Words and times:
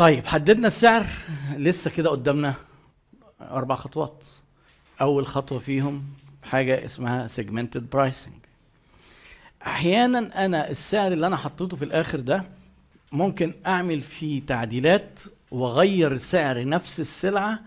طيب 0.00 0.26
حددنا 0.26 0.66
السعر 0.66 1.06
لسه 1.56 1.90
كده 1.90 2.10
قدامنا 2.10 2.54
أربع 3.40 3.74
خطوات. 3.74 4.24
أول 5.00 5.26
خطوة 5.26 5.58
فيهم 5.58 6.04
حاجة 6.42 6.84
اسمها 6.84 7.28
segmented 7.28 7.96
pricing. 7.96 8.46
أحيانا 9.66 10.44
أنا 10.44 10.70
السعر 10.70 11.12
اللي 11.12 11.26
أنا 11.26 11.36
حطيته 11.36 11.76
في 11.76 11.84
الآخر 11.84 12.20
ده 12.20 12.44
ممكن 13.12 13.54
أعمل 13.66 14.00
فيه 14.00 14.46
تعديلات 14.46 15.20
وأغير 15.50 16.16
سعر 16.16 16.68
نفس 16.68 17.00
السلعة 17.00 17.60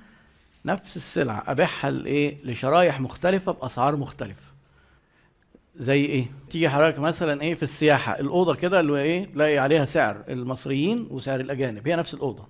نفس 0.66 0.98
السلعة 0.98 1.44
أبيعها 1.48 1.92
لإيه؟ 1.92 2.38
لشرايح 2.44 3.00
مختلفة 3.02 3.52
بأسعار 3.52 3.96
مختلفة. 3.96 4.53
زي 5.76 6.06
إيه؟ 6.06 6.26
تيجي 6.50 6.70
حضرتك 6.70 7.00
مثلا 7.00 7.42
إيه 7.42 7.54
في 7.56 7.64
السياحة 7.64 8.20
الأوضة 8.20 8.56
كده 8.56 8.80
اللي 8.80 9.02
إيه؟ 9.02 9.32
تلاقي 9.32 9.58
عليها 9.58 9.86
سعر 9.86 10.24
المصريين 10.30 11.08
وسعر 11.12 11.40
الأجانب 11.40 11.88
هي 11.88 11.96
نفس 11.96 12.14
الأوضة. 12.14 12.48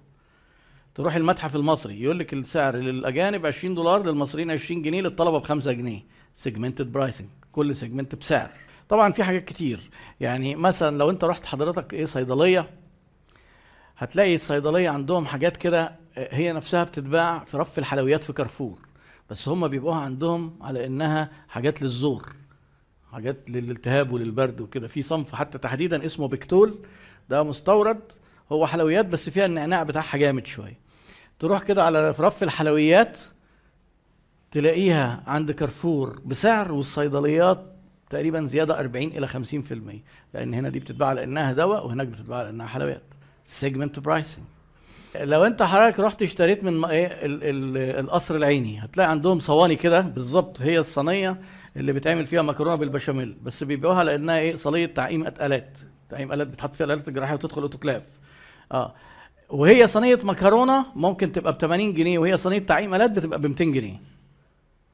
تروح 0.96 1.16
المتحف 1.16 1.56
المصري 1.56 2.02
يقول 2.02 2.20
لك 2.20 2.34
السعر 2.34 2.76
للأجانب 2.76 3.46
20 3.46 3.76
دولار 3.76 4.04
للمصريين 4.04 4.52
20 4.52 4.82
جنيه 4.82 5.02
للطلبة 5.02 5.38
ب 5.40 5.44
5 5.44 5.72
جنيه. 5.72 6.02
segmented 6.36 6.92
pricing 6.92 7.28
كل 7.52 7.76
segment 7.76 8.16
بسعر. 8.16 8.50
طبعا 8.90 9.12
في 9.12 9.24
حاجات 9.24 9.46
كتير. 9.46 9.80
يعني 10.20 10.56
مثلا 10.56 10.98
لو 10.98 11.10
أنت 11.10 11.24
رحت 11.24 11.46
حضرتك 11.46 11.94
إيه؟ 11.94 12.06
صيدلية 12.06 12.70
هتلاقي 13.98 14.36
الصيدلية 14.36 14.90
عندهم 14.90 15.26
حاجات 15.26 15.58
كده 15.58 15.96
هي 16.16 16.54
نفسها 16.54 16.84
بتتباع 16.84 17.44
في 17.44 17.58
رف 17.58 17.80
الحلويات 17.80 18.24
في 18.24 18.34
كارفور. 18.34 18.78
بس 19.30 19.50
هم 19.50 19.68
بيبقوها 19.68 20.00
عندهم 20.00 20.56
على 20.62 20.86
إنها 20.86 21.32
حاجات 21.48 21.82
للزور. 21.82 22.34
حاجات 23.14 23.50
للالتهاب 23.50 24.12
وللبرد 24.12 24.62
وكده. 24.62 24.88
في 24.88 25.02
صنف 25.02 25.36
حتى 25.36 25.58
تحديدا 25.58 26.06
اسمه 26.06 26.28
بيكتول. 26.28 26.80
ده 27.30 27.44
مستورد. 27.44 28.02
هو 28.52 28.68
حلويات 28.68 29.06
بس 29.06 29.30
فيها 29.30 29.46
النعناع 29.46 29.84
بتاعها 29.84 30.18
جامد 30.18 30.46
شوية. 30.48 30.80
تروح 31.40 31.64
كده 31.64 31.84
على 31.84 32.12
رف 32.20 32.44
الحلويات 32.44 33.20
تلاقيها 34.52 35.24
عند 35.28 35.52
كارفور 35.52 36.22
بسعر 36.26 36.72
والصيدليات 36.72 37.66
تقريبا 38.10 38.46
زيادة 38.46 38.80
40 38.80 39.08
إلى 39.08 39.28
50% 39.28 39.34
لأن 40.34 40.54
هنا 40.54 40.70
دي 40.70 40.80
بتتباع 40.80 41.08
على 41.10 41.24
انها 41.24 41.54
دواء 41.54 41.86
وهناك 41.86 42.08
بتتباع 42.08 42.40
على 42.40 42.50
انها 42.50 42.68
حلويات. 42.68 43.04
segment 43.46 44.00
pricing 44.00 44.46
لو 45.16 45.44
أنت 45.46 45.64
حضرتك 45.64 46.00
رحت 46.00 46.22
اشتريت 46.22 46.64
من 46.64 46.86
إيه 46.86 47.06
ال- 47.08 47.44
ال- 47.44 48.00
القصر 48.06 48.36
العيني 48.36 48.80
هتلاقي 48.80 49.10
عندهم 49.10 49.40
صواني 49.40 49.76
كده 49.76 50.02
بالظبط 50.02 50.62
هي 50.62 50.80
الصينية. 50.80 51.42
اللي 51.78 51.94
بيتعمل 51.94 52.26
فيها 52.26 52.42
مكرونة 52.42 52.76
بالبشاميل. 52.76 53.38
بس 53.44 53.64
بيبيعوها 53.64 54.04
لأنها 54.04 54.38
إيه؟ 54.40 54.56
صينية 54.56 54.86
تعقيم 54.86 55.24
آلات. 55.28 55.80
تعقيم 56.10 56.32
آلات 56.32 56.48
بتحط 56.48 56.76
فيها 56.76 56.86
الالات 56.86 57.08
الجراحيه 57.08 57.34
وتدخل 57.34 57.62
أوتوكلاف. 57.62 58.04
آه. 58.72 58.94
وهي 59.50 59.88
صينية 59.88 60.20
مكرونة 60.24 60.86
ممكن 60.96 61.32
تبقى 61.32 61.54
ب 61.54 61.58
80 61.58 61.94
جنيه 61.94 62.20
وهي 62.20 62.38
صينية 62.38 62.60
تعقيم 62.60 62.94
آلات 62.94 63.12
بتبقى 63.12 63.40
ب 63.42 63.46
200 63.48 63.64
جنيه. 63.64 63.96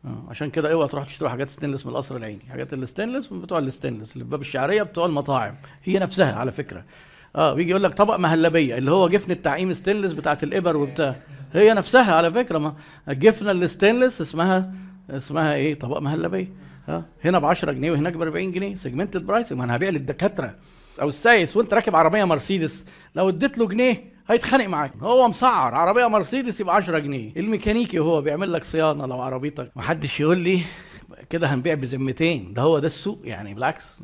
آه. 0.06 0.24
عشان 0.30 0.50
كده 0.50 0.72
اوعى 0.72 0.88
تروح 0.88 1.04
تشتري 1.06 1.30
حاجات 1.30 1.50
ستينلس 1.50 1.86
من 1.86 1.92
القصر 1.92 2.16
العيني. 2.16 2.42
حاجات 2.50 2.74
الستينلس 2.74 3.28
بتوع 3.28 3.60
الستينلس 3.60 4.14
اللي 4.14 4.24
باب 4.24 4.42
الشعرية 4.42 4.84
بتوع 4.84 5.06
المطاعم. 5.06 5.56
هي 5.84 6.00
نفسها 6.00 6.36
على 6.36 6.52
فكرة. 6.52 6.86
آه. 7.36 7.54
بيجي 7.54 7.70
يقول 7.70 7.84
لك 7.84 7.94
طبق 7.94 8.16
مهلبية 8.16 8.78
اللي 8.78 8.92
هو 8.92 9.10
جفن 9.10 9.32
التعقيم 9.32 9.74
ستينلس 9.74 10.12
بتاعت 10.12 10.44
الإبر 10.44 10.78
وبتاع. 10.78 11.16
هي 11.54 11.74
نفسها 11.74 12.14
على 12.14 12.32
فكرة. 12.32 12.58
ما 12.58 12.76
الجفنه 13.10 13.52
الستينلس 13.52 14.22
اسمها 14.22 14.72
اسمها 15.10 15.54
إيه؟ 15.54 15.80
طبق 15.80 16.00
مهلبية. 16.00 16.69
هنا 17.26 17.40
ب 17.40 17.46
10 17.46 17.72
جنيه 17.72 17.92
وهناك 17.92 18.14
ب 18.14 18.22
40 18.22 18.52
جنيه 18.52 18.76
segmented 18.76 19.26
price 19.26 19.52
ما 19.52 19.64
أنا 19.64 19.76
هبيع 19.76 19.90
للدكاترة 19.90 20.56
أو 21.02 21.08
السايس 21.10 21.58
وأنت 21.58 21.74
راكب 21.74 21.96
عربية 21.96 22.24
مرسيدس 22.24 22.86
لو 23.16 23.30
اديت 23.30 23.58
له 23.58 23.68
جنيه 23.68 24.04
هيتخانق 24.28 24.66
معاك. 24.66 24.92
هو 25.02 25.28
مسعر 25.28 25.76
عربية 25.76 26.08
مرسيدس 26.08 26.60
يبقى 26.60 26.76
10 26.76 27.00
جنيه. 27.00 27.32
الميكانيكي 27.38 28.00
هو 28.00 28.22
بيعمل 28.22 28.54
لك 28.54 28.64
صيانة 28.64 29.06
لو 29.06 29.22
عربيتك. 29.22 29.72
محدش 29.76 30.20
يقول 30.20 30.38
لي 30.38 30.62
كده 31.30 31.48
هنبيع 31.48 31.74
بذمتين. 31.74 32.54
ده 32.54 32.62
هو 32.62 32.80
ده 32.80 32.88
السوق 32.88 33.20
يعني 33.24 33.54
بالعكس. 33.54 34.00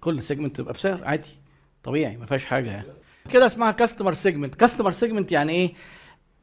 كل 0.00 0.22
segment 0.22 0.56
تبقى 0.56 0.72
بسعر 0.74 1.00
عادي 1.04 1.28
طبيعي 1.82 2.16
ما 2.16 2.26
فيهاش 2.26 2.44
حاجة 2.44 2.70
يعني. 2.70 2.86
كده 3.32 3.46
اسمها 3.46 3.70
customer 3.70 4.12
segment 4.12 4.54
customer 4.54 4.90
segment 4.90 5.32
يعني 5.32 5.52
إيه؟ 5.52 5.72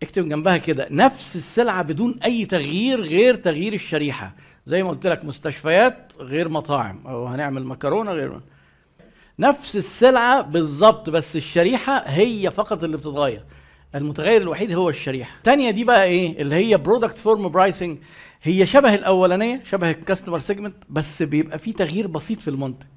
اكتب 0.04 0.30
جنبها 0.30 0.58
كده 0.58 0.88
نفس 0.92 1.36
السلعة 1.36 1.82
بدون 1.82 2.16
أي 2.26 2.46
تغيير 2.46 3.02
غير 3.02 3.36
تغيير 3.36 3.74
الشريحة. 3.74 4.36
زي 4.66 4.84
ما 4.84 4.90
قلت 4.90 5.08
لك 5.08 5.26
مستشفيات 5.26 6.14
غير 6.20 6.50
مطاعم 6.50 7.08
أو 7.08 7.26
هنعمل 7.26 7.64
مكرونة 7.66 8.12
غير 8.12 8.42
نفس 9.40 9.76
السلعة 9.76 10.42
بالظبط 10.42 11.10
بس 11.10 11.36
الشريحة 11.36 11.98
هي 11.98 12.52
فقط 12.52 12.84
اللي 12.84 12.98
بتتغير. 12.98 13.44
المتغير 13.96 14.42
الوحيد 14.42 14.74
هو 14.74 14.90
الشريحة. 14.90 15.38
الثانية 15.38 15.72
دي 15.72 15.84
بقى 15.84 16.04
إيه؟ 16.04 16.42
اللي 16.42 16.56
هي 16.56 16.78
product 16.78 17.18
form 17.18 17.50
pricing 17.50 17.98
هي 18.44 18.66
شبه 18.66 18.96
الأولانية 18.96 19.62
شبه 19.66 19.92
ال 19.92 19.97
customer 19.97 20.40
segment 20.40 20.76
بس 20.90 21.24
بيبقى 21.24 21.60
فيه 21.60 21.74
تغيير 21.74 22.08
بسيط 22.08 22.40
في 22.40 22.48
المنتج. 22.50 22.88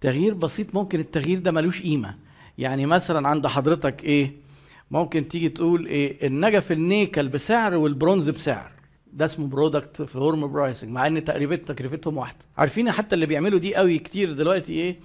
تغيير 0.00 0.34
بسيط 0.34 0.74
ممكن 0.74 1.00
التغيير 1.00 1.38
ده 1.38 1.50
ملوش 1.52 1.82
قيمة. 1.82 2.14
يعني 2.58 2.86
مثلا 2.86 3.28
عند 3.28 3.46
حضرتك 3.46 4.04
إيه؟ 4.04 4.47
ممكن 4.90 5.28
تيجي 5.28 5.48
تقول 5.48 5.86
إيه 5.86 6.26
النجف 6.26 6.72
النيكل 6.72 7.28
بسعر 7.28 7.74
والبرونز 7.76 8.30
بسعر. 8.30 8.72
ده 9.12 9.24
اسمه 9.24 9.46
product 9.46 10.02
form 10.02 10.52
pricing 10.52 10.90
مع 10.90 11.06
إن 11.06 11.24
تقريبا 11.24 11.56
تكلفتهم 11.56 12.16
واحدة. 12.16 12.38
عارفين 12.56 12.90
حتى 12.90 13.14
اللي 13.14 13.26
بيعملوا 13.26 13.58
دي 13.58 13.74
قوي 13.74 13.98
كتير 13.98 14.32
دلوقتي 14.32 14.72
إيه؟ 14.72 14.98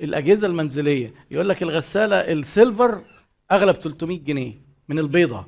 الأجهزة 0.00 0.46
المنزلية. 0.46 1.14
يقول 1.30 1.48
لك 1.48 1.62
الغسالة 1.62 2.16
ال 2.16 2.28
silver 2.28 3.02
أغلى 3.52 3.70
ب 3.70 3.74
300 3.76 4.18
جنيه 4.18 4.52
من 4.88 4.98
البيضة. 4.98 5.46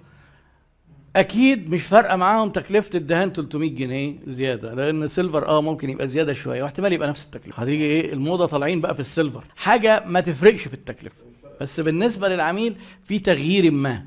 أكيد 1.16 1.70
مش 1.70 1.82
فارقة 1.82 2.16
معاهم 2.16 2.50
تكلفة 2.50 2.90
الدهان 2.94 3.32
300 3.32 3.70
جنيه 3.70 4.16
زيادة 4.26 4.74
لأن 4.74 5.08
silver 5.08 5.48
آه 5.48 5.60
ممكن 5.62 5.90
يبقى 5.90 6.08
زيادة 6.08 6.32
شوية 6.32 6.62
واحتمال 6.62 6.92
يبقى 6.92 7.08
نفس 7.08 7.24
التكلفة. 7.26 7.62
هتيجي 7.62 7.84
إيه؟ 7.84 8.12
الموضة 8.12 8.46
طالعين 8.46 8.80
بقى 8.80 8.94
في 8.94 9.00
ال 9.00 9.06
silver. 9.06 9.44
حاجة 9.56 10.04
ما 10.06 10.20
تفرقش 10.20 10.68
في 10.68 10.74
التكلفة. 10.74 11.24
بس 11.60 11.81
بالنسبة 11.81 12.28
للعميل 12.28 12.76
في 13.04 13.19
تغيير 13.19 13.71
ما. 13.71 14.06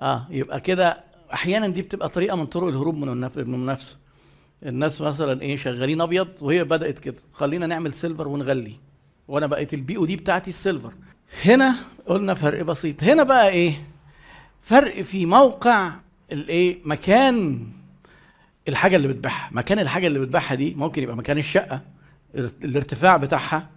آه 0.00 0.26
يبقى 0.30 0.60
كده 0.60 1.00
أحيانا 1.32 1.68
دي 1.68 1.82
بتبقى 1.82 2.08
طريقة 2.08 2.36
من 2.36 2.46
طرق 2.46 2.68
الهروب 2.68 2.96
من 2.96 3.28
المنافسة. 3.36 3.96
الناس 4.62 5.00
مثلا 5.00 5.42
إيه 5.42 5.56
شغالين 5.56 6.00
أبيض 6.00 6.28
وهي 6.40 6.64
بدأت 6.64 6.98
كده. 6.98 7.16
خلينا 7.32 7.66
نعمل 7.66 7.92
silver 7.92 8.28
ونغلي. 8.28 8.72
وأنا 9.28 9.46
بقيت 9.46 9.74
ال 9.74 9.85
P 9.85 9.96
O 9.96 10.04
D 10.04 10.16
بتاعتي 10.16 10.50
ال 10.50 10.56
silver 10.56 10.92
هنا 11.44 11.74
قلنا 12.06 12.34
فرق 12.34 12.62
بسيط. 12.62 13.04
هنا 13.04 13.22
بقى 13.22 13.48
إيه؟ 13.48 13.72
فرق 14.60 15.02
في 15.02 15.26
موقع 15.26 15.92
الإيه؟ 16.32 16.78
مكان 16.84 17.66
الحاجة 18.68 18.96
اللي 18.96 19.08
بتبيعها. 19.08 19.48
مكان 19.52 19.78
الحاجة 19.78 20.06
اللي 20.06 20.18
بتبيعها 20.18 20.54
دي 20.54 20.74
ممكن 20.74 21.02
يبقى 21.02 21.16
مكان 21.16 21.38
الشقة 21.38 21.80
ال- 22.34 22.50
الارتفاع 22.64 23.16
بتاعها 23.16 23.68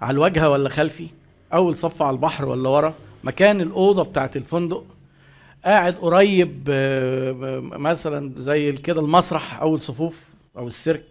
على 0.00 0.14
الواجهه 0.14 0.50
ولا 0.50 0.68
خلفي. 0.68 1.08
أول 1.52 1.76
صف 1.76 2.02
على 2.02 2.14
البحر 2.14 2.44
ولا 2.44 2.68
ورا 2.68 2.94
مكان 3.24 3.60
الأوضة 3.60 4.02
بتاعت 4.04 4.36
الفندق. 4.36 4.84
قاعد 5.64 5.94
قريب 5.94 6.66
آه، 6.70 7.32
ب- 7.32 7.62
مثلا 7.80 8.32
زي 8.36 8.72
كده 8.72 9.00
المسرح 9.00 9.60
أو 9.60 9.74
الصفوف 9.74 10.28
أو 10.56 10.66
السيرك. 10.66 11.04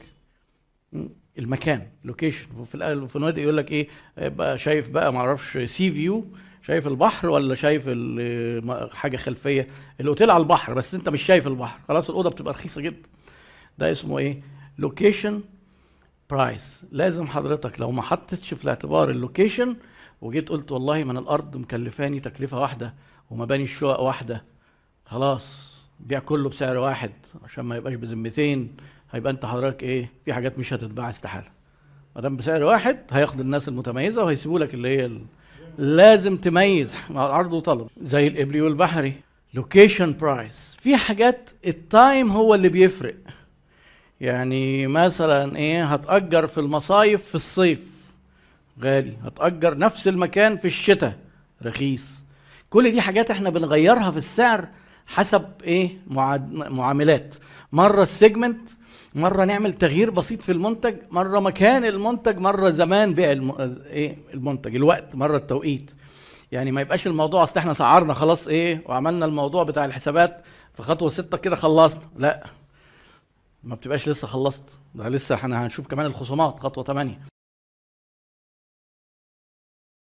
المكان 1.39 1.88
location 2.03 2.45
في 2.66 3.16
النادي 3.16 3.41
يقول 3.41 3.57
لك 3.57 3.71
إيه 3.71 3.88
بقى 4.17 4.57
شايف 4.57 4.89
بقى 4.89 5.13
ما 5.13 5.19
أعرفش 5.19 5.57
sea 5.57 5.91
view 5.91 6.25
شايف 6.61 6.88
البحر 6.88 7.27
ولا 7.29 7.55
شايف 7.55 7.83
حاجة 8.95 9.17
خلفية. 9.17 9.67
الأوتيل 10.01 10.31
على 10.31 10.41
البحر 10.44 10.73
بس 10.73 10.95
أنت 10.95 11.09
مش 11.09 11.21
شايف 11.21 11.47
البحر. 11.47 11.79
خلاص 11.88 12.09
الأوضة 12.09 12.29
بتبقى 12.29 12.53
رخيصة 12.53 12.81
جدا. 12.81 13.09
ده 13.77 13.91
اسمه 13.91 14.17
إيه؟ 14.19 14.38
location 14.77 15.41
price 16.29 16.83
لازم 16.91 17.27
حضرتك 17.27 17.81
لو 17.81 17.91
ما 17.91 18.01
حطيتش 18.01 18.53
في 18.53 18.63
الاعتبار 18.63 19.09
ال 19.09 19.17
location 19.17 19.75
وجيت 20.23 20.50
قلت 20.50 20.72
والله 20.72 21.03
من 21.03 21.17
الأرض 21.17 21.57
مكلفاني 21.57 22.19
تكلفة 22.19 22.59
واحدة 22.59 22.94
ومباني 23.30 23.63
الشقق 23.63 24.00
واحدة. 24.00 24.44
خلاص 25.06 25.74
بيع 26.00 26.19
كله 26.19 26.50
بسعر 26.50 26.77
واحد 26.77 27.12
عشان 27.44 27.65
ما 27.65 27.75
يبقاش 27.75 27.95
بذمتين. 27.95 28.75
هيبقى 29.12 29.31
أنت 29.31 29.45
حضرتك 29.45 29.83
إيه؟ 29.83 30.09
في 30.25 30.33
حاجات 30.33 30.59
مش 30.59 30.74
هتتباع 30.74 31.09
استحالة. 31.09 31.47
ما 32.15 32.21
دام 32.21 32.38
بسعر 32.38 32.63
واحد 32.63 33.00
هياخد 33.12 33.39
الناس 33.39 33.68
المتميزة 33.68 34.24
وهيسيبوا 34.24 34.59
لك 34.59 34.74
اللي 34.74 34.89
هي 34.89 35.06
ال... 35.06 35.21
لازم 35.77 36.38
تميز. 36.38 36.94
مع 37.09 37.21
عرض 37.21 37.53
وطلب. 37.53 37.88
زي 38.01 38.27
القبلي 38.27 38.62
والبحري. 38.62 39.13
location 39.53 40.18
price 40.18 40.77
في 40.80 40.97
حاجات 40.97 41.50
ال 41.68 41.80
time 41.80 42.31
هو 42.31 42.56
اللي 42.56 42.69
بيفرق. 42.69 43.15
يعني 44.21 44.88
مثلا 44.88 45.57
إيه؟ 45.57 45.86
هتأجر 45.86 46.47
في 46.47 46.59
المصايف 46.59 47.24
في 47.24 47.36
الصيف. 47.36 47.93
غالي. 48.81 49.17
هتأجر 49.25 49.77
نفس 49.77 50.07
المكان 50.07 50.57
في 50.57 50.65
الشتاء. 50.65 51.17
رخيص. 51.65 52.23
كل 52.69 52.91
دي 52.91 53.01
حاجات 53.01 53.31
إحنا 53.31 53.49
بنغيرها 53.49 54.11
في 54.11 54.17
السعر 54.17 54.67
حسب 55.07 55.45
إيه؟ 55.63 55.97
معاملات. 56.69 57.35
مرة 57.71 58.01
السيجمنت 58.01 58.69
مرة 59.15 59.45
نعمل 59.45 59.73
تغيير 59.73 60.09
بسيط 60.09 60.41
في 60.41 60.51
المنتج 60.51 60.95
مرة 61.11 61.39
مكان 61.39 61.85
المنتج 61.85 62.37
مرة 62.37 62.69
زمان 62.69 63.13
بيع 63.13 63.31
الم... 63.31 63.51
إيه؟ 63.85 64.17
المنتج 64.33 64.75
الوقت 64.75 65.15
مرة 65.15 65.37
التوقيت. 65.37 65.91
يعني 66.51 66.71
ما 66.71 66.81
يبقاش 66.81 67.07
الموضوع 67.07 67.43
أصل 67.43 67.59
إحنا 67.59 67.73
سعرنا 67.73 68.13
خلاص 68.13 68.47
إيه؟ 68.47 68.83
وعملنا 68.85 69.25
الموضوع 69.25 69.63
بتاع 69.63 69.85
الحسابات 69.85 70.41
في 70.73 70.83
خطوة 70.83 71.09
ستة 71.09 71.37
كده 71.37 71.55
خلصنا 71.55 72.01
لا. 72.17 72.43
ما 73.63 73.75
بتبقاش 73.75 74.09
لسه 74.09 74.27
خلصت. 74.27 74.79
ده 74.95 75.09
لسه 75.09 75.35
إحنا 75.35 75.65
هنشوف 75.65 75.87
كمان 75.87 76.05
الخصومات 76.05 76.59
خطوة 76.59 76.83
8 76.83 77.32